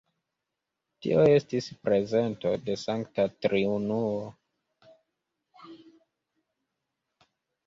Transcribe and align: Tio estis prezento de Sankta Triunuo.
Tio 1.05 1.25
estis 1.33 1.67
prezento 1.89 2.53
de 2.69 2.77
Sankta 2.85 3.27
Triunuo. 3.47 5.69